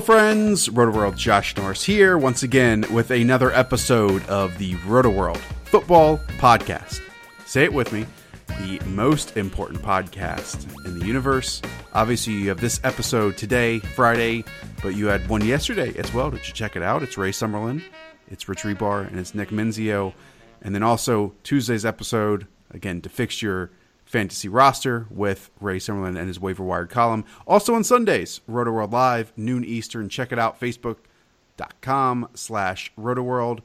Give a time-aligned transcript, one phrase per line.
[0.00, 0.70] Hello, friends.
[0.70, 6.16] Roto World Josh Norris here once again with another episode of the Roto World Football
[6.38, 7.02] Podcast.
[7.44, 8.06] Say it with me
[8.48, 11.60] the most important podcast in the universe.
[11.92, 14.42] Obviously, you have this episode today, Friday,
[14.82, 16.30] but you had one yesterday as well.
[16.30, 17.02] Did you check it out?
[17.02, 17.82] It's Ray Summerlin,
[18.30, 20.14] it's Rich Hribar, and it's Nick Mensio.
[20.62, 23.70] And then also Tuesday's episode, again, to fix your
[24.10, 27.24] fantasy roster with Ray Summerlin and his waiver wired column.
[27.46, 30.08] Also on Sundays, Roto World Live, noon Eastern.
[30.08, 33.62] Check it out, facebook.com slash Roto World.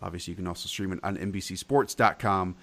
[0.00, 2.56] Obviously, you can also stream it on NBCSports.com.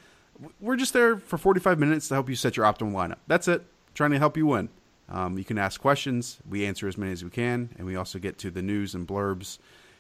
[0.60, 3.20] We're just there for 45 minutes to help you set your optimal lineup.
[3.28, 3.64] That's it.
[3.94, 4.70] Trying to help you win.
[5.08, 6.40] Um, you can ask questions.
[6.50, 9.08] We answer as many as we can, and we also get to the news and
[9.08, 9.60] blurbs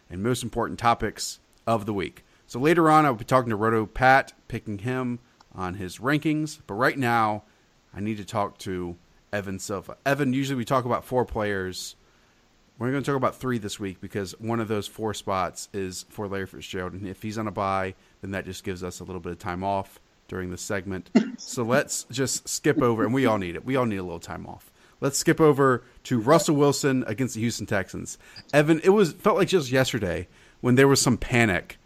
[0.09, 2.25] and most important topics of the week.
[2.47, 5.19] So later on, I'll be talking to Roto Pat, picking him
[5.53, 6.59] on his rankings.
[6.67, 7.43] But right now,
[7.93, 8.95] I need to talk to
[9.31, 9.97] Evan Silva.
[10.05, 11.95] Evan, usually we talk about four players.
[12.77, 16.05] We're going to talk about three this week because one of those four spots is
[16.09, 16.93] for Larry Fitzgerald.
[16.93, 19.39] And if he's on a buy, then that just gives us a little bit of
[19.39, 21.09] time off during the segment.
[21.37, 23.65] so let's just skip over, and we all need it.
[23.65, 24.71] We all need a little time off.
[25.01, 28.17] Let's skip over to Russell Wilson against the Houston Texans.
[28.53, 30.27] Evan, it was felt like just yesterday
[30.61, 31.77] when there was some panic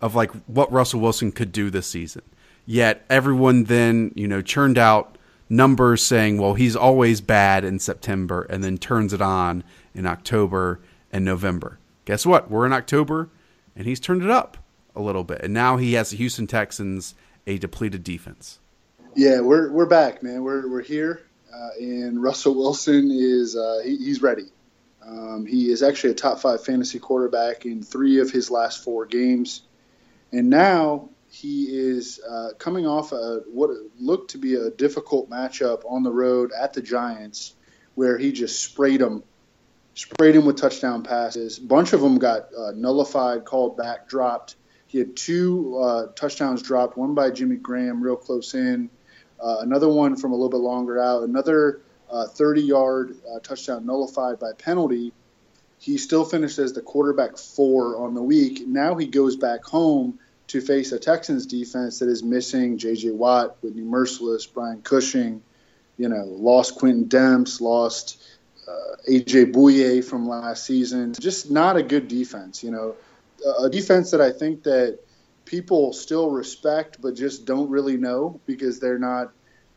[0.00, 2.22] of like what Russell Wilson could do this season.
[2.70, 8.46] Yet everyone then, you know, churned out numbers saying, well, he's always bad in September
[8.48, 10.78] and then turns it on in October
[11.10, 11.80] and November.
[12.04, 12.48] Guess what?
[12.48, 13.28] We're in October
[13.74, 14.56] and he's turned it up
[14.94, 15.40] a little bit.
[15.42, 18.60] And now he has the Houston Texans a depleted defense.
[19.16, 20.44] Yeah, we're we're back, man.
[20.44, 24.46] We're we're here, uh, and Russell Wilson is uh, he, he's ready.
[25.04, 29.06] Um, he is actually a top five fantasy quarterback in three of his last four
[29.06, 29.62] games,
[30.30, 35.82] and now he is uh, coming off a, what looked to be a difficult matchup
[35.88, 37.54] on the road at the Giants,
[37.94, 39.22] where he just sprayed them,
[39.94, 41.58] sprayed him with touchdown passes.
[41.58, 44.56] A bunch of them got uh, nullified, called back, dropped.
[44.88, 48.90] He had two uh, touchdowns dropped, one by Jimmy Graham, real close in,
[49.40, 51.80] uh, another one from a little bit longer out, another
[52.12, 55.12] 30-yard uh, uh, touchdown nullified by penalty.
[55.78, 58.66] He still finished as the quarterback four on the week.
[58.66, 60.18] Now he goes back home
[60.50, 63.10] to face a Texans defense that is missing J.J.
[63.10, 65.42] Watt, Whitney Mercilus, Brian Cushing,
[65.96, 68.20] you know, lost Quentin Demps, lost
[68.66, 69.46] uh, A.J.
[69.46, 71.14] Bouye from last season.
[71.14, 72.96] Just not a good defense, you know,
[73.60, 74.98] a defense that I think that
[75.44, 79.32] people still respect but just don't really know because they're not,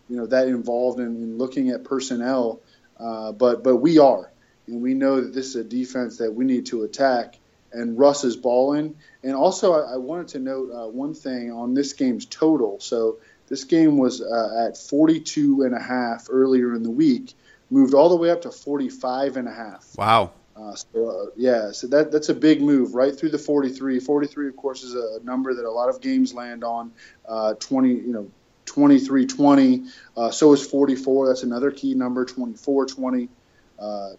[0.10, 2.62] you know, that involved in, in looking at personnel.
[3.00, 4.32] Uh, but but we are,
[4.68, 7.38] and we know that this is a defense that we need to attack
[7.74, 8.96] and Russ is balling.
[9.24, 12.80] And also, I, I wanted to note uh, one thing on this game's total.
[12.80, 13.18] So
[13.48, 17.34] this game was uh, at 42 and a half earlier in the week,
[17.70, 19.88] moved all the way up to 45 and a half.
[19.98, 20.32] Wow.
[20.56, 24.00] Uh, so, uh, yeah, so that that's a big move right through the 43.
[24.00, 26.92] 43, of course, is a number that a lot of games land on.
[27.28, 28.32] Uh, 20, you know,
[28.66, 29.84] 23, 20.
[30.16, 31.28] Uh, so is 44.
[31.28, 32.24] That's another key number.
[32.24, 33.30] 24, 20,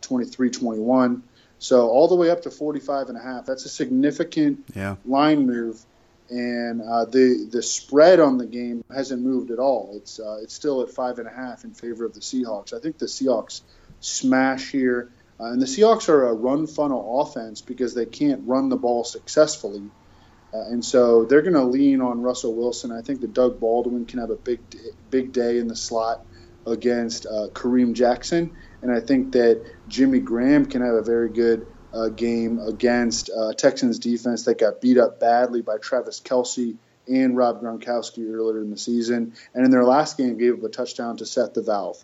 [0.00, 1.22] 23, 21.
[1.64, 3.46] So all the way up to 45 and a half.
[3.46, 4.96] That's a significant yeah.
[5.06, 5.80] line move.
[6.28, 9.92] And uh, the the spread on the game hasn't moved at all.
[9.94, 12.74] It's uh, it's still at five and a half in favor of the Seahawks.
[12.74, 13.62] I think the Seahawks
[14.00, 18.68] smash here, uh, and the Seahawks are a run funnel offense because they can't run
[18.68, 19.84] the ball successfully,
[20.52, 22.90] uh, and so they're going to lean on Russell Wilson.
[22.90, 24.60] I think that Doug Baldwin can have a big
[25.10, 26.24] big day in the slot
[26.66, 31.66] against uh, Kareem Jackson, and I think that Jimmy Graham can have a very good
[31.92, 36.76] uh, game against uh, Texans defense that got beat up badly by Travis Kelce
[37.06, 40.68] and Rob Gronkowski earlier in the season, and in their last game gave up a
[40.68, 42.02] touchdown to Seth DeValve.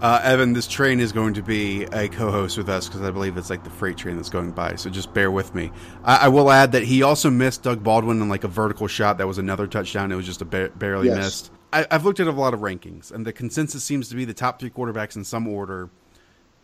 [0.00, 3.36] Uh, Evan, this train is going to be a co-host with us because I believe
[3.36, 4.76] it's like the freight train that's going by.
[4.76, 5.72] So just bear with me.
[6.04, 9.18] I, I, will add that he also missed Doug Baldwin in like a vertical shot
[9.18, 10.12] that was another touchdown.
[10.12, 11.16] It was just a ba- barely yes.
[11.16, 11.50] missed.
[11.72, 14.34] I, have looked at a lot of rankings, and the consensus seems to be the
[14.34, 15.90] top three quarterbacks in some order.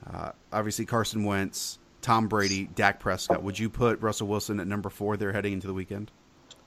[0.07, 3.43] Uh, obviously, Carson Wentz, Tom Brady, Dak Prescott.
[3.43, 6.11] Would you put Russell Wilson at number four there heading into the weekend,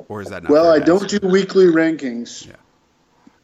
[0.08, 0.52] or is that not?
[0.52, 2.48] Well, I don't do weekly rankings.
[2.48, 2.56] Yeah.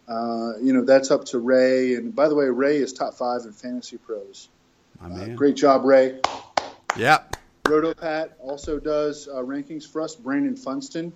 [0.07, 1.95] Uh, you know, that's up to Ray.
[1.95, 4.49] And by the way, Ray is top five in Fantasy Pros.
[5.01, 6.19] Uh, great job, Ray.
[6.97, 7.37] Yep.
[7.63, 10.15] RotoPat also does uh, rankings for us.
[10.15, 11.13] Brandon Funston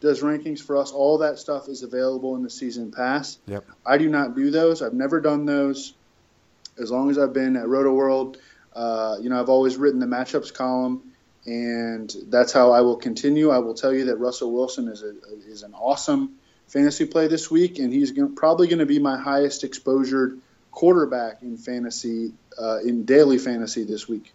[0.00, 0.92] does rankings for us.
[0.92, 3.38] All that stuff is available in the season pass.
[3.46, 3.64] Yep.
[3.84, 4.82] I do not do those.
[4.82, 5.94] I've never done those.
[6.80, 8.38] As long as I've been at Roto World,
[8.74, 11.12] uh, you know, I've always written the matchups column,
[11.44, 13.50] and that's how I will continue.
[13.50, 15.14] I will tell you that Russell Wilson is a,
[15.48, 19.18] is an awesome fantasy play this week, and he's gonna, probably going to be my
[19.18, 20.36] highest exposure
[20.70, 24.32] quarterback in fantasy uh, in daily fantasy this week.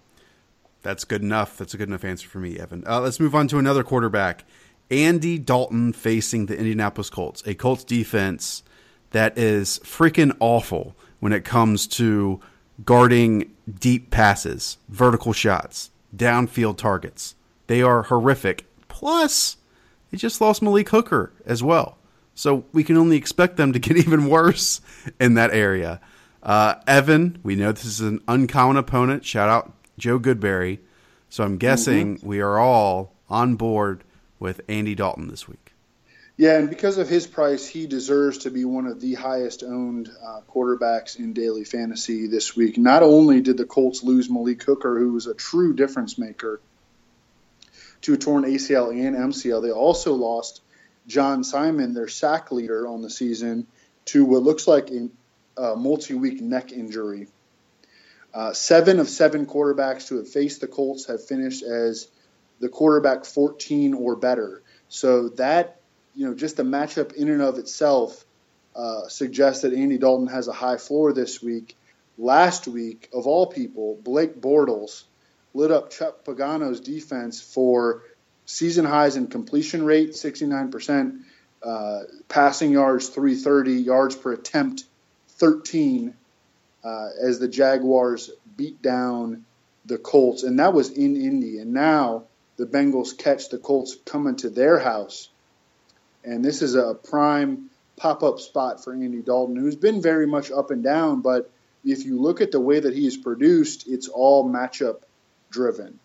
[0.81, 1.57] That's good enough.
[1.57, 2.83] That's a good enough answer for me, Evan.
[2.85, 4.43] Uh, let's move on to another quarterback,
[4.93, 8.63] Andy Dalton, facing the Indianapolis Colts, a Colts defense
[9.11, 12.39] that is freaking awful when it comes to
[12.85, 17.35] guarding deep passes, vertical shots, downfield targets.
[17.67, 18.65] They are horrific.
[18.87, 19.57] Plus,
[20.11, 21.97] they just lost Malik Hooker as well.
[22.35, 24.81] So we can only expect them to get even worse
[25.19, 26.01] in that area.
[26.41, 29.25] Uh, Evan, we know this is an uncommon opponent.
[29.25, 30.79] Shout out Joe Goodberry.
[31.29, 32.27] So I'm guessing mm-hmm.
[32.27, 34.03] we are all on board
[34.43, 35.71] with Andy Dalton this week.
[36.35, 40.09] Yeah, and because of his price, he deserves to be one of the highest owned
[40.21, 42.77] uh, quarterbacks in daily fantasy this week.
[42.77, 46.59] Not only did the Colts lose Malik Hooker, who was a true difference maker,
[48.01, 50.61] to a torn ACL and MCL, they also lost
[51.07, 53.65] John Simon, their sack leader on the season,
[54.05, 54.89] to what looks like
[55.57, 57.27] a, multi week neck injury.
[58.33, 62.09] Uh, seven of seven quarterbacks to have faced the Colts have finished as
[62.63, 64.63] the quarterback 14 or better.
[64.87, 65.81] So that,
[66.15, 68.23] you know, just the matchup in and of itself
[68.73, 71.75] uh, suggests that Andy Dalton has a high floor this week.
[72.17, 75.03] Last week, of all people, Blake Bortles
[75.53, 78.03] lit up Chuck Pagano's defense for
[78.45, 81.19] season highs in completion rate, 69%,
[81.63, 81.99] uh,
[82.29, 84.85] passing yards, 330, yards per attempt,
[85.27, 86.13] 13,
[86.81, 89.43] uh, as the Jaguars beat down
[89.85, 90.43] the Colts.
[90.43, 91.59] And that was in Indy.
[91.59, 92.23] And now
[92.57, 95.29] the Bengals catch the Colts coming to their house.
[96.23, 100.51] And this is a prime pop up spot for Andy Dalton, who's been very much
[100.51, 101.21] up and down.
[101.21, 101.51] But
[101.83, 105.01] if you look at the way that he's produced, it's all matchup
[105.49, 105.99] driven.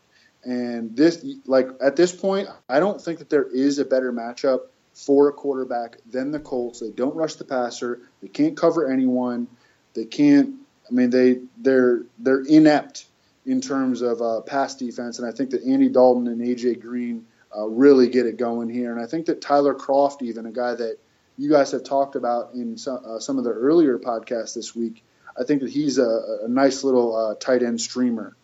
[0.44, 4.60] And this, like at this point, I don't think that there is a better matchup
[4.94, 6.80] for a quarterback than the Colts.
[6.80, 8.00] They don't rush the passer.
[8.22, 9.48] They can't cover anyone.
[9.94, 10.54] They can't.
[10.88, 13.06] I mean, they they're they're inept
[13.48, 15.18] in terms of uh, pass defense.
[15.18, 17.24] And I think that Andy Dalton and AJ Green
[17.56, 18.92] uh, really get it going here.
[18.92, 20.98] And I think that Tyler Kroft, even a guy that
[21.38, 25.02] you guys have talked about in some, uh, some of the earlier podcasts this week,
[25.40, 28.36] I think that he's a, a nice little uh, tight end streamer.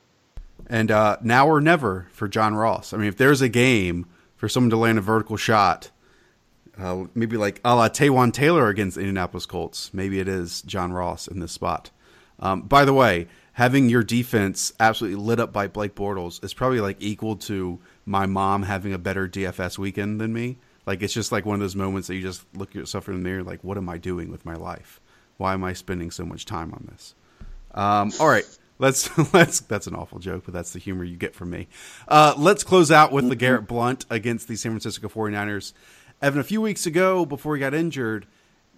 [0.69, 2.95] And uh, now or never for John Ross.
[2.95, 4.07] I mean, if there's a game
[4.37, 5.91] for someone to land a vertical shot,
[6.79, 11.29] uh, maybe like a la Taywan Taylor against Indianapolis Colts, maybe it is John Ross
[11.29, 11.91] in this spot.
[12.41, 16.81] Um, by the way, having your defense absolutely lit up by Blake Bortles is probably
[16.81, 20.59] like equal to my mom having a better DFS weekend than me.
[20.87, 23.15] Like it's just like one of those moments that you just look at yourself in
[23.15, 25.01] the mirror, like, what am I doing with my life?
[25.39, 27.15] Why am I spending so much time on this?
[27.73, 28.45] Um, all right.
[28.79, 31.69] Let's let's that's an awful joke, but that's the humor you get from me.
[32.09, 35.73] Uh, let's close out with LeGarrette Blount against the San Francisco 49ers.
[36.21, 38.27] Evan, a few weeks ago, before he got injured,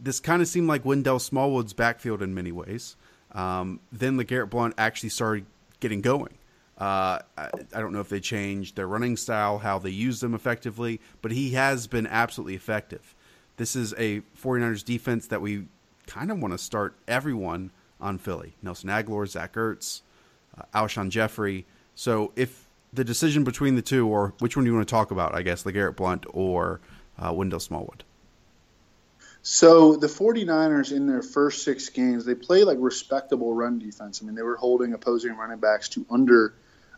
[0.00, 2.96] this kind of seemed like Wendell Smallwood's backfield in many ways.
[3.36, 5.44] Um, then LeGarrette Blount actually started
[5.78, 6.34] getting going.
[6.78, 10.34] Uh, I, I, don't know if they changed their running style, how they use them
[10.34, 13.14] effectively, but he has been absolutely effective.
[13.56, 15.66] This is a 49ers defense that we
[16.06, 18.54] kind of want to start everyone on Philly.
[18.62, 20.02] Nelson Agholor, Zach Ertz,
[20.58, 21.64] uh, Alshon Jeffery.
[21.94, 25.10] So if the decision between the two, or which one do you want to talk
[25.10, 26.80] about, I guess, LeGarrette Blount or
[27.18, 28.04] uh, Wendell Smallwood?
[29.48, 34.20] So the 49ers in their first six games, they play like respectable run defense.
[34.20, 36.54] I mean, they were holding opposing running backs to under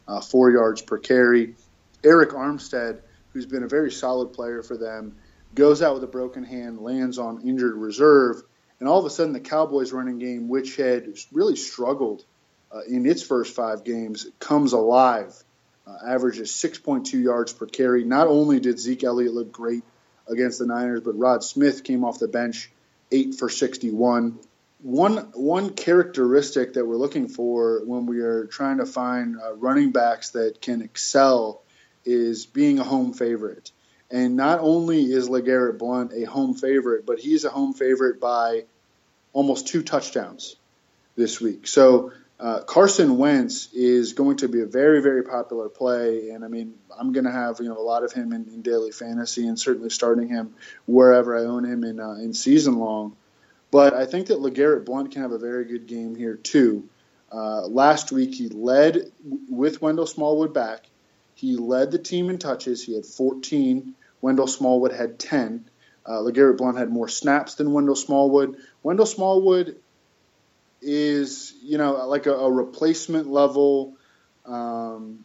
[0.09, 1.57] uh, four yards per carry.
[2.03, 3.01] Arik Armstead,
[3.35, 5.17] who's been a very solid player for them,
[5.55, 8.43] goes out with a broken hand, lands on injured reserve,
[8.81, 12.25] and all of a sudden, the Cowboys' running game, which had really struggled
[12.73, 15.35] uh, in its first five games, comes alive.
[15.87, 18.05] Uh, averages 6.2 yards per carry.
[18.05, 19.85] Not only did Zeke Elliott look great
[20.29, 22.71] against the Niners, but Rod Smith came off the bench,
[23.11, 24.39] eight for 61.
[24.83, 29.91] one one characteristic that we're looking for when we are trying to find uh, running
[29.91, 31.63] backs that can excel
[32.05, 33.73] is being a home favorite.
[34.11, 38.65] And not only is LeGarrette Blount a home favorite, but he's a home favorite by
[39.33, 40.57] almost two touchdowns
[41.17, 41.67] this week.
[41.67, 46.49] So uh, Carson Wentz is going to be a very, very popular play, and I
[46.49, 49.49] mean, I'm going to have you know a lot of him in, in, daily fantasy,
[49.49, 50.55] and certainly starting him
[50.87, 53.17] wherever I own him in uh, in season long.
[53.71, 56.89] But I think that LeGarrette Blount can have a very good game here too.
[57.31, 59.11] Uh, last week he led
[59.49, 60.89] with Wendell Smallwood back.
[61.35, 62.85] He led the team in touches.
[62.85, 63.95] He had 14.
[64.21, 65.69] Wendell Smallwood had 10.
[66.07, 68.57] Uh, LeGarrette Blount had more snaps than Wendell Smallwood.
[68.83, 69.77] Wendell Smallwood
[70.81, 73.95] is, you know, like a, a replacement level,
[74.47, 75.25] um,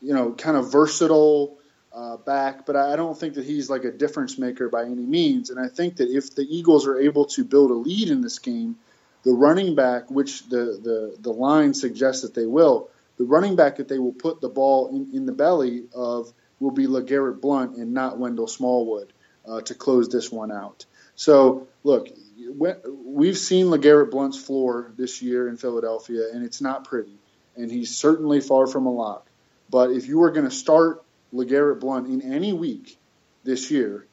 [0.00, 1.58] you know, kind of versatile
[1.92, 5.50] uh, back, but I don't think that he's like a difference maker by any means.
[5.50, 8.38] And I think that if the Eagles are able to build a lead in this
[8.38, 8.76] game,
[9.24, 13.76] the running back, which the, the, the line suggests that they will, the running back
[13.76, 17.76] that they will put the ball in, in the belly of will be LeGarrette Blount
[17.76, 19.12] and not Wendell Smallwood
[19.46, 20.86] uh, to close this one out.
[21.16, 22.08] So, look,
[22.56, 27.18] we've seen LeGarrette Blount's floor this year in Philadelphia, and it's not pretty.
[27.56, 29.26] And he's certainly far from a lock.
[29.70, 32.98] But if you were going to start LeGarrette Blount in any week
[33.44, 34.06] this year,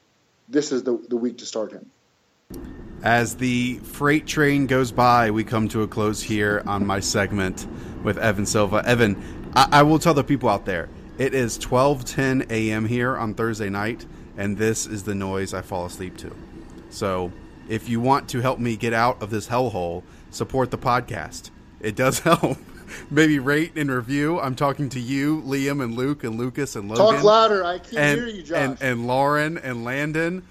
[0.49, 1.91] this is the, the week to start him.
[3.03, 7.67] As the freight train goes by, we come to a close here on my segment
[8.03, 8.83] with Evan Silva.
[8.85, 12.85] Evan, I, I will tell the people out there, it is 12:10 a.m.
[12.85, 14.05] here on Thursday night,
[14.37, 16.35] and this is the noise I fall asleep to.
[16.89, 17.31] So,
[17.69, 21.51] if you want to help me get out of this hellhole, support the podcast.
[21.79, 22.57] It does help.
[23.09, 24.39] Maybe rate and review.
[24.39, 27.15] I'm talking to you, Liam, and Luke, and Lucas, and Logan.
[27.15, 27.65] Talk louder.
[27.65, 28.57] I can't and, hear you, Josh.
[28.57, 30.43] And, and Lauren and Landon,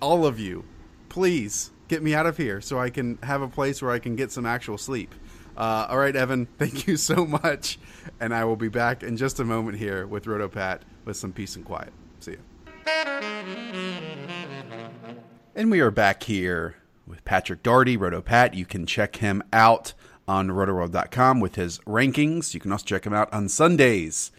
[0.00, 0.64] all of you,
[1.08, 4.14] please get me out of here so I can have a place where I can
[4.14, 5.14] get some actual sleep.
[5.56, 7.78] Uh, all right, Evan, thank you so much.
[8.20, 11.32] And I will be back in just a moment here with Roto Pat with some
[11.32, 11.92] peace and quiet.
[12.20, 12.38] See you.
[15.52, 16.76] And we are back here
[17.08, 18.54] with Patrick Daugherty, Roto Pat.
[18.54, 19.94] You can check him out
[20.28, 22.54] on rotoworld.com with his rankings.
[22.54, 24.30] You can also check him out on Sundays.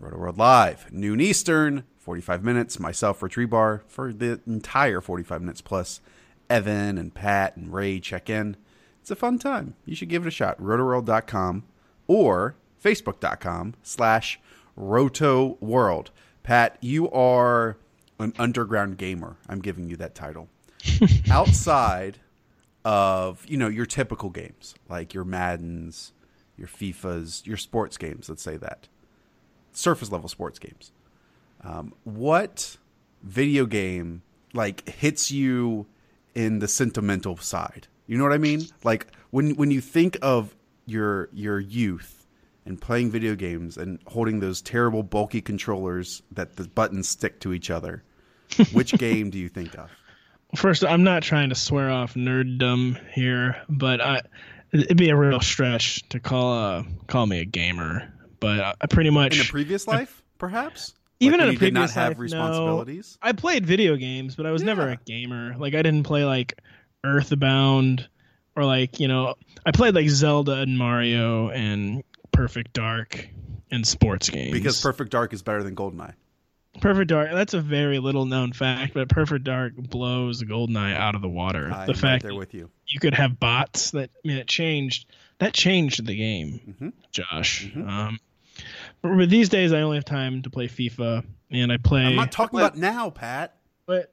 [0.00, 2.80] Rotoworld Live, noon Eastern, 45 minutes.
[2.80, 6.00] Myself, Rich Hribar, for the entire 45 minutes, plus
[6.48, 8.56] Evan and Pat and Ray check in.
[9.02, 9.74] It's a fun time.
[9.84, 10.58] You should give it a shot.
[10.58, 11.64] Rotoworld.com
[12.06, 14.40] or Facebook.com slash
[14.78, 16.06] rotoworld.
[16.42, 17.76] Pat, you are
[18.18, 19.36] an underground gamer.
[19.46, 20.48] I'm giving you that title.
[21.30, 22.18] Outside
[22.84, 26.12] of, you know, your typical games, like your Maddens,
[26.56, 28.88] your FIFAs, your sports games, let's say that.
[29.72, 30.92] Surface level sports games.
[31.62, 32.76] Um, what
[33.22, 34.22] video game
[34.52, 35.86] like hits you
[36.34, 37.88] in the sentimental side?
[38.06, 38.66] You know what I mean?
[38.84, 40.54] Like when when you think of
[40.86, 42.26] your your youth
[42.66, 47.52] and playing video games and holding those terrible bulky controllers that the buttons stick to
[47.52, 48.02] each other,
[48.72, 49.90] which game do you think of?
[50.56, 54.22] First, I'm not trying to swear off nerddom here, but I
[54.72, 58.12] it'd be a real stretch to call uh call me a gamer.
[58.40, 60.94] But I pretty much in a previous life, perhaps.
[61.20, 63.18] Even like in a previous life, have responsibilities.
[63.22, 64.66] No, I played video games, but I was Yeah.
[64.66, 65.56] never a gamer.
[65.58, 66.60] Like I didn't play like
[67.04, 68.08] Earthbound
[68.56, 69.34] or like you know
[69.64, 73.28] I played like Zelda and Mario and Perfect Dark
[73.70, 76.14] and sports games Because Perfect Dark is better than Goldeneye.
[76.80, 77.30] Perfect Dark.
[77.32, 81.70] That's a very little known fact, but Perfect Dark blows Goldeneye out of the water.
[81.72, 82.70] I'm the right fact there that with you.
[82.86, 85.06] you could have bots that I mean it changed
[85.38, 86.92] that changed the game, Mhm.
[87.12, 87.66] Josh.
[87.66, 87.88] Mhm.
[87.88, 88.18] Um,
[89.02, 92.04] but but these days I only have time to play FIFA, and I play.
[92.04, 93.54] I'm not talking but- about now, Pat.
[93.86, 94.12] but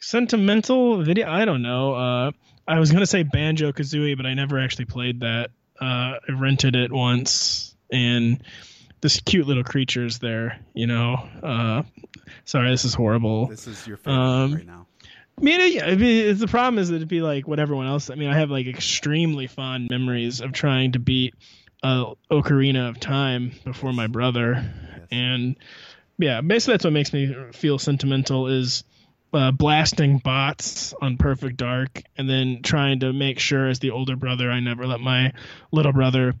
[0.00, 1.28] sentimental video.
[1.30, 1.94] I don't know.
[1.94, 2.30] Uh,
[2.66, 5.50] I was gonna say Banjo Kazooie, but I never actually played that.
[5.80, 8.42] Uh, I rented it once, and
[9.04, 10.58] this cute little creatures there.
[10.72, 11.28] You know.
[11.42, 11.82] Uh,
[12.46, 13.46] sorry, this is horrible.
[13.46, 14.86] This is your favorite Um, right now.
[15.38, 18.08] I mean, it, I mean, the problem is that it'd be like what everyone else.
[18.08, 21.34] I mean, I have like extremely fond memories of trying to beat
[21.82, 24.64] uh, Ocarina of Time before my brother,
[25.10, 25.56] and
[26.18, 28.84] yeah, basically that's what makes me feel sentimental is
[29.34, 34.16] uh, blasting bots on Perfect Dark, and then trying to make sure as the older
[34.16, 35.34] brother I never let my
[35.72, 36.32] little brother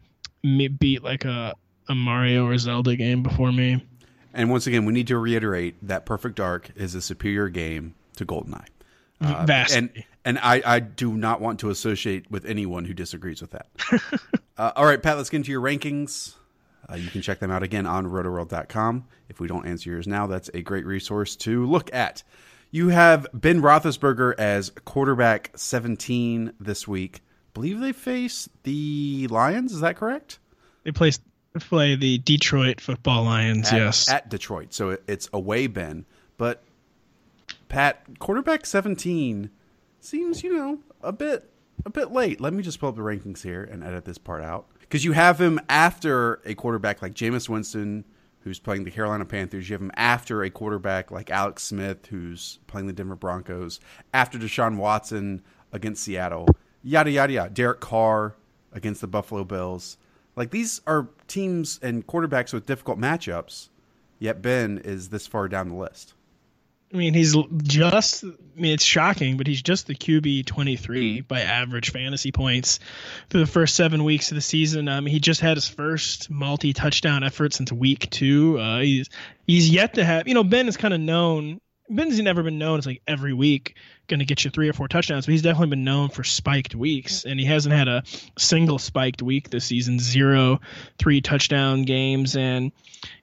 [0.42, 1.54] me- beat like a
[1.88, 3.84] a Mario or Zelda game before me.
[4.32, 8.26] And once again, we need to reiterate that Perfect Dark is a superior game to
[8.26, 8.66] Goldeneye.
[9.20, 9.78] Uh, Vastly.
[9.78, 13.68] and and I, I do not want to associate with anyone who disagrees with that.
[14.58, 16.34] uh, all right, Pat, let's get into your rankings.
[16.90, 19.04] Uh, you can check them out again on rotoworld.com.
[19.28, 22.22] If we don't answer yours now, that's a great resource to look at.
[22.70, 27.22] You have Ben Roethlisberger as quarterback 17 this week.
[27.52, 29.72] believe they face the Lions.
[29.72, 30.38] Is that correct?
[30.82, 31.12] They play
[31.60, 33.72] play the Detroit Football Lions.
[33.72, 34.74] At, yes, at Detroit.
[34.74, 36.04] So it, it's away, Ben.
[36.36, 36.62] But
[37.68, 39.50] Pat, quarterback 17
[40.00, 41.50] seems, you know, a bit
[41.84, 42.40] a bit late.
[42.40, 45.12] Let me just pull up the rankings here and edit this part out because you
[45.12, 48.04] have him after a quarterback like Jameis Winston,
[48.40, 49.68] who's playing the Carolina Panthers.
[49.68, 53.80] You have him after a quarterback like Alex Smith, who's playing the Denver Broncos.
[54.12, 55.42] After Deshaun Watson
[55.72, 56.46] against Seattle,
[56.82, 57.50] yada yada yada.
[57.50, 58.36] Derek Carr
[58.72, 59.96] against the Buffalo Bills.
[60.36, 63.68] Like these are teams and quarterbacks with difficult matchups.
[64.18, 66.14] Yet Ben is this far down the list.
[66.92, 68.28] I mean, he's just, I
[68.60, 72.78] mean, it's shocking, but he's just the QB 23 by average fantasy points
[73.28, 74.88] through the first seven weeks of the season.
[74.88, 78.60] Um, he just had his first multi touchdown effort since week two.
[78.60, 79.10] Uh, he's,
[79.44, 81.60] he's yet to have, you know, Ben is kind of known,
[81.90, 84.88] Ben's never been known as like every week going to get you three or four
[84.88, 88.02] touchdowns, but he's definitely been known for spiked weeks, and he hasn't had a
[88.38, 89.98] single spiked week this season.
[89.98, 90.60] Zero
[90.98, 92.72] three touchdown games, and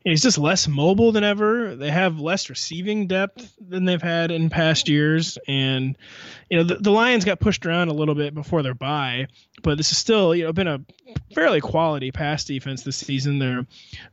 [0.03, 1.75] he's just less mobile than ever.
[1.75, 5.97] They have less receiving depth than they've had in past years, and
[6.49, 9.27] you know the, the Lions got pushed around a little bit before their bye,
[9.61, 10.81] but this is still you know been a
[11.33, 13.39] fairly quality pass defense this season.
[13.39, 13.65] They're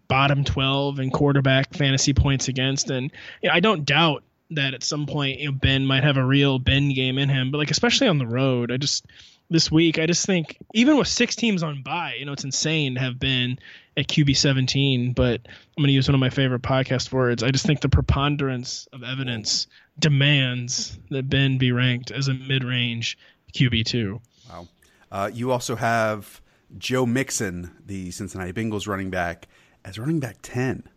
[0.07, 3.11] bottom twelve in quarterback fantasy points against, and
[3.43, 6.25] you know, I don't doubt that at some point you know Ben might have a
[6.25, 9.07] real Ben game in him, but like especially on the road, I just
[9.51, 12.95] this week I just think even with six teams on bye, you know it's insane
[12.95, 13.59] to have been
[13.97, 15.13] at QB 17.
[15.13, 17.43] But I'm going to use one of my favorite podcast words.
[17.43, 19.67] I just think the preponderance of evidence
[19.99, 23.19] demands that Ben be ranked as a mid-range
[23.53, 24.21] QB two.
[24.49, 24.69] Wow.
[25.11, 26.41] Uh, you also have
[26.77, 29.49] Joe Mixon, the Cincinnati Bengals running back,
[29.85, 30.89] as running back 10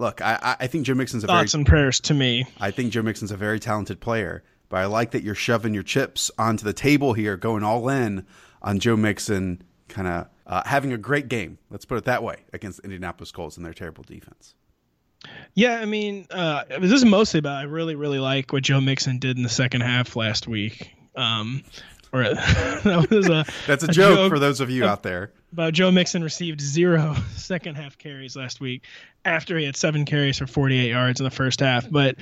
[0.00, 2.46] look, I, I think Joe Mixon's a thoughts very, and prayers to me.
[2.58, 5.82] I think Joe Mixon's a very talented player, but I like that you're shoving your
[5.82, 8.26] chips onto the table here, going all in
[8.62, 11.58] on Joe Mixon, kind of uh, having a great game.
[11.70, 14.54] Let's put it that way against Indianapolis Colts and their terrible defense.
[15.54, 19.18] Yeah, I mean, uh, this is mostly about I really, really like what Joe Mixon
[19.18, 20.94] did in the second half last week.
[21.14, 21.62] Um,
[22.12, 25.32] or that was a that's a, a joke, joke, for those of you out there.
[25.52, 28.84] About Joe Mixon received zero second half carries last week
[29.24, 31.90] after he had seven carries for 48 yards in the first half.
[31.90, 32.16] But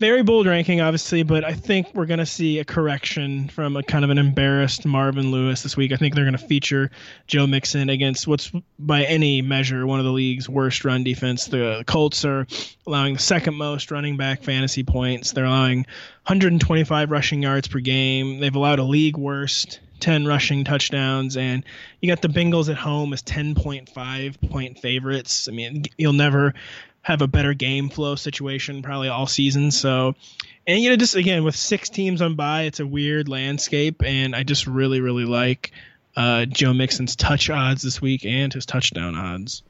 [0.00, 3.82] very bold ranking, obviously, but I think we're going to see a correction from a
[3.82, 5.92] kind of an embarrassed Marvin Lewis this week.
[5.92, 6.90] I think they're going to feature
[7.26, 11.46] Joe Mixon against what's by any measure one of the league's worst run defense.
[11.46, 12.46] The Colts are
[12.86, 15.32] allowing the second most running back fantasy points.
[15.32, 15.78] They're allowing
[16.26, 18.38] 125 rushing yards per game.
[18.38, 21.64] They've allowed a league worst 10 rushing touchdowns and
[22.00, 25.48] you got the Bengals at home as 10.5 point favorites.
[25.48, 26.54] I mean, you'll never
[27.08, 29.70] have a better game flow situation probably all season.
[29.70, 30.14] So,
[30.66, 34.36] and you know, just again with six teams on by, it's a weird landscape, and
[34.36, 35.72] I just really, really like
[36.16, 39.62] uh, Joe Mixon's touch odds this week and his touchdown odds.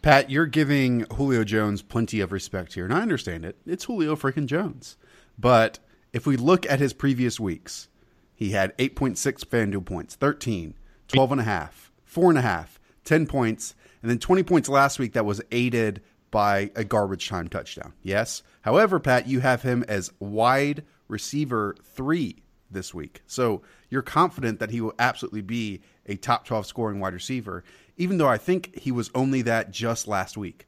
[0.00, 3.56] Pat, you're giving Julio Jones plenty of respect here, and I understand it.
[3.66, 4.96] It's Julio freaking Jones.
[5.36, 5.80] But
[6.12, 7.88] if we look at his previous weeks,
[8.32, 10.74] he had 8.6 FanDuel points, 13,
[11.08, 15.00] 12 and a half, four and a half, 10 points, and then 20 points last
[15.00, 17.92] week that was aided by a garbage time touchdown.
[18.02, 18.42] Yes.
[18.62, 23.22] However, Pat, you have him as wide receiver three this week.
[23.26, 27.64] So you're confident that he will absolutely be a top 12 scoring wide receiver,
[27.96, 30.66] even though I think he was only that just last week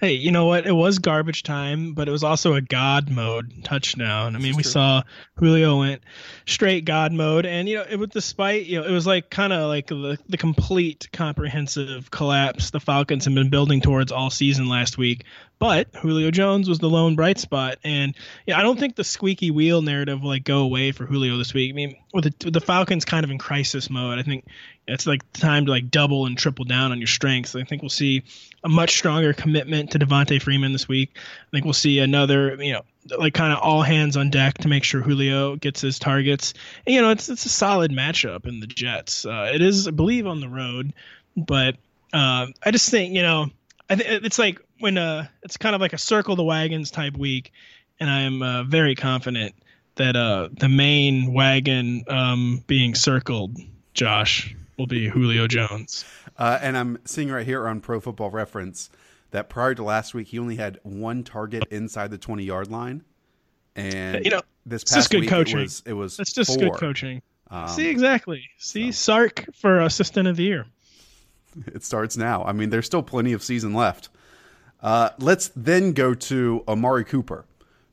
[0.00, 0.66] hey, you know what?
[0.66, 4.34] It was garbage time, but it was also a God mode touchdown.
[4.34, 4.72] I mean, we true.
[4.72, 5.02] saw
[5.36, 6.02] Julio went
[6.46, 9.52] straight God mode, and you know, it was despite you know, it was like kind
[9.52, 14.68] of like the the complete comprehensive collapse the Falcons have been building towards all season
[14.68, 15.24] last week.
[15.58, 18.16] But Julio Jones was the lone bright spot, and
[18.46, 21.54] yeah, I don't think the squeaky wheel narrative will like go away for Julio this
[21.54, 21.70] week.
[21.70, 24.44] I mean, with the, with the Falcons kind of in crisis mode, I think
[24.86, 27.54] it's like time to like double and triple down on your strengths.
[27.54, 28.24] I think we'll see
[28.64, 31.16] a much stronger commitment to Devonta Freeman this week.
[31.16, 32.82] I think we'll see another, you know,
[33.16, 36.54] like kind of all hands on deck to make sure Julio gets his targets.
[36.86, 39.24] And, you know, it's it's a solid matchup in the Jets.
[39.24, 40.92] Uh, it is, I believe, on the road,
[41.36, 41.76] but
[42.12, 43.50] uh, I just think you know,
[43.88, 47.16] I th- it's like when uh, it's kind of like a circle the wagons type
[47.16, 47.52] week,
[48.00, 49.54] and I am uh, very confident
[49.94, 53.58] that uh, the main wagon um, being circled,
[53.94, 56.04] Josh, will be Julio Jones.
[56.38, 58.90] Uh, and I'm seeing right here on Pro Football Reference
[59.30, 63.02] that prior to last week, he only had one target inside the 20 yard line,
[63.74, 65.58] and you know this past good week coaching.
[65.58, 66.70] it was it was that's just four.
[66.70, 67.22] good coaching.
[67.50, 68.44] Um, See exactly.
[68.58, 69.12] See so.
[69.12, 70.66] Sark for assistant of the year.
[71.66, 72.44] It starts now.
[72.44, 74.08] I mean, there's still plenty of season left.
[74.80, 77.44] Uh, let's then go to Amari Cooper,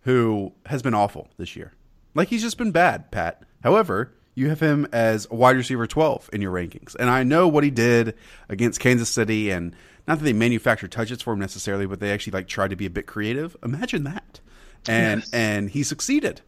[0.03, 1.73] who has been awful this year.
[2.15, 3.43] Like he's just been bad, Pat.
[3.61, 6.95] However, you have him as a wide receiver 12 in your rankings.
[6.95, 8.15] And I know what he did
[8.47, 9.75] against Kansas City and
[10.07, 12.85] not that they manufactured touches for him necessarily, but they actually like tried to be
[12.85, 13.57] a bit creative.
[13.63, 14.39] Imagine that.
[14.87, 15.29] And yes.
[15.33, 16.41] and he succeeded.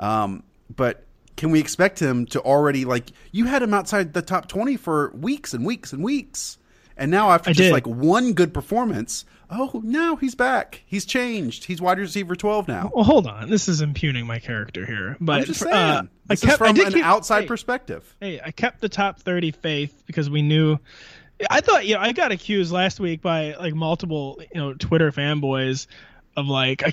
[0.00, 0.42] Um,
[0.74, 1.04] but
[1.36, 5.12] can we expect him to already like you had him outside the top 20 for
[5.14, 6.58] weeks and weeks and weeks.
[6.96, 7.72] And now after I just did.
[7.72, 10.82] like one good performance, oh, now he's back.
[10.86, 11.64] He's changed.
[11.64, 12.90] He's wide receiver 12 now.
[12.94, 13.50] Well, hold on.
[13.50, 15.16] This is impugning my character here.
[15.20, 15.74] But I'm just saying.
[15.74, 18.16] Uh, I kept from an keep, outside hey, perspective.
[18.20, 20.78] Hey, I kept the top 30 faith because we knew
[21.50, 25.12] I thought, you know, I got accused last week by like multiple, you know, Twitter
[25.12, 25.86] fanboys
[26.36, 26.92] of like I,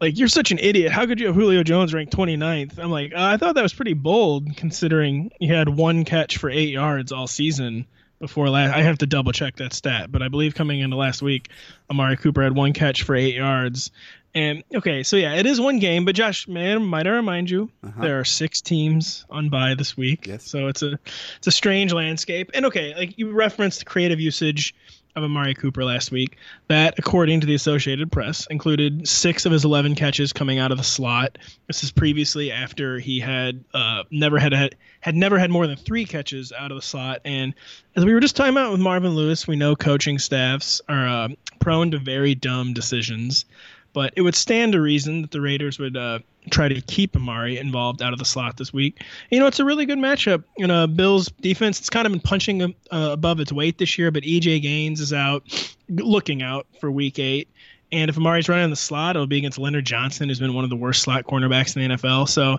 [0.00, 0.92] like you're such an idiot.
[0.92, 2.78] How could you have Julio Jones ranked 29th?
[2.78, 6.48] I'm like, uh, I thought that was pretty bold considering he had one catch for
[6.48, 7.86] 8 yards all season
[8.20, 8.74] before last.
[8.74, 11.48] I have to double check that stat, but I believe coming into last week,
[11.90, 13.90] Amari Cooper had one catch for eight yards.
[14.32, 17.68] And okay, so yeah, it is one game, but Josh, man, might I remind you,
[17.82, 18.00] uh-huh.
[18.00, 20.28] there are six teams on bye this week.
[20.28, 20.44] Yes.
[20.44, 21.00] So it's a
[21.38, 22.52] it's a strange landscape.
[22.54, 24.72] And okay, like you referenced creative usage
[25.16, 26.36] of Amari Cooper last week.
[26.68, 30.78] That, according to the Associated Press, included six of his 11 catches coming out of
[30.78, 31.38] the slot.
[31.66, 35.76] This is previously after he had uh, never had, had had never had more than
[35.76, 37.20] three catches out of the slot.
[37.24, 37.54] And
[37.96, 41.28] as we were just talking about with Marvin Lewis, we know coaching staffs are uh,
[41.58, 43.46] prone to very dumb decisions.
[43.92, 47.58] But it would stand to reason that the Raiders would uh, try to keep Amari
[47.58, 49.02] involved out of the slot this week.
[49.30, 50.44] You know, it's a really good matchup.
[50.56, 54.10] You know, Bills defense, it's kind of been punching uh, above its weight this year,
[54.10, 55.42] but EJ Gaines is out,
[55.88, 57.48] looking out for week eight.
[57.92, 60.62] And if Amari's running in the slot, it'll be against Leonard Johnson, who's been one
[60.62, 62.28] of the worst slot cornerbacks in the NFL.
[62.28, 62.58] So,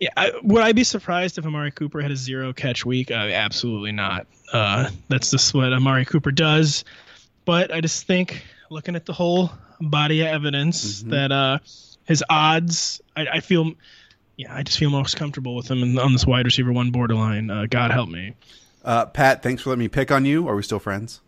[0.00, 3.10] yeah, I, would I be surprised if Amari Cooper had a zero catch week?
[3.10, 4.26] Uh, absolutely not.
[4.52, 6.84] Uh, that's just what Amari Cooper does.
[7.46, 9.50] But I just think, looking at the whole
[9.80, 11.10] body of evidence mm-hmm.
[11.10, 11.58] that uh,
[12.04, 13.00] his odds.
[13.16, 13.72] I, I, feel,
[14.36, 17.50] yeah, I just feel most comfortable with him in, on this wide receiver one borderline.
[17.50, 18.34] Uh, God help me.
[18.84, 20.48] Uh, Pat, thanks for letting me pick on you.
[20.48, 21.20] Are we still friends?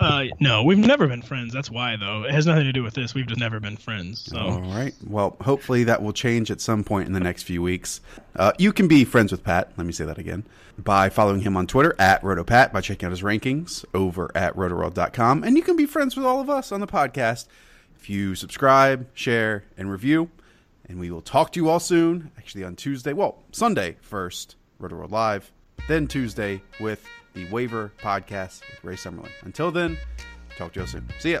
[0.00, 1.52] Uh, no, we've never been friends.
[1.52, 2.24] That's why, though.
[2.24, 3.14] It has nothing to do with this.
[3.14, 4.22] We've just never been friends.
[4.22, 4.38] So.
[4.38, 4.94] All right.
[5.06, 8.00] Well, hopefully that will change at some point in the next few weeks.
[8.34, 9.70] Uh, you can be friends with Pat.
[9.76, 10.44] Let me say that again
[10.78, 15.44] by following him on Twitter at RotoPat, by checking out his rankings over at rotoworld.com.
[15.44, 17.46] And you can be friends with all of us on the podcast
[17.96, 20.30] if you subscribe, share, and review.
[20.88, 23.12] And we will talk to you all soon, actually on Tuesday.
[23.12, 25.52] Well, Sunday first, RotoWorld Live.
[25.88, 29.30] Then Tuesday with the Waiver Podcast with Ray Summerlin.
[29.42, 29.96] Until then,
[30.56, 31.08] talk to you all soon.
[31.18, 31.40] See ya.